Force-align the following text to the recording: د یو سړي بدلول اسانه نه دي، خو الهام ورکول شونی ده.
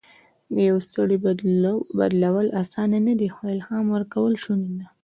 د 0.53 0.55
یو 0.69 0.77
سړي 0.93 1.17
بدلول 1.99 2.47
اسانه 2.61 2.97
نه 3.07 3.13
دي، 3.19 3.27
خو 3.35 3.41
الهام 3.55 3.85
ورکول 3.95 4.33
شونی 4.43 4.71
ده. 4.79 4.87